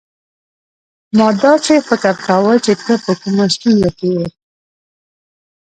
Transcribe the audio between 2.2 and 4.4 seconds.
کاوه چي ته په کومه ستونزه کې يې.